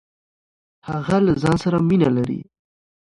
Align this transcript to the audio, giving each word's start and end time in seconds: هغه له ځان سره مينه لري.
هغه 0.89 1.17
له 1.25 1.33
ځان 1.41 1.57
سره 1.63 1.77
مينه 1.89 2.09
لري. 2.17 2.39